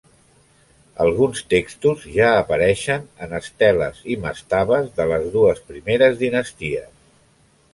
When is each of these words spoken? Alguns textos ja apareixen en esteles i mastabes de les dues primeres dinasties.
Alguns 1.03 1.41
textos 1.53 2.05
ja 2.15 2.31
apareixen 2.37 3.05
en 3.27 3.37
esteles 3.41 4.01
i 4.15 4.17
mastabes 4.25 4.89
de 4.99 5.07
les 5.13 5.29
dues 5.37 5.63
primeres 5.69 6.19
dinasties. 6.27 6.91